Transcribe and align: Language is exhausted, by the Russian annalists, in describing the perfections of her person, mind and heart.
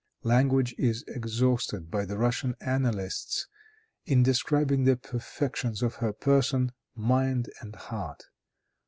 Language 0.23 0.73
is 0.79 1.03
exhausted, 1.07 1.91
by 1.91 2.05
the 2.05 2.17
Russian 2.17 2.55
annalists, 2.59 3.47
in 4.03 4.23
describing 4.23 4.83
the 4.85 4.97
perfections 4.97 5.83
of 5.83 5.97
her 6.01 6.11
person, 6.11 6.71
mind 6.95 7.51
and 7.61 7.75
heart. 7.75 8.23